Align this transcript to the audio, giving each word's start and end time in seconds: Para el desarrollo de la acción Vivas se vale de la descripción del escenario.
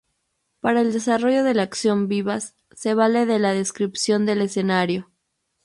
Para 0.61 0.81
el 0.81 0.93
desarrollo 0.93 1.43
de 1.43 1.53
la 1.53 1.61
acción 1.61 2.07
Vivas 2.07 2.55
se 2.71 2.95
vale 2.95 3.27
de 3.27 3.37
la 3.37 3.53
descripción 3.53 4.25
del 4.25 4.41
escenario. 4.41 5.11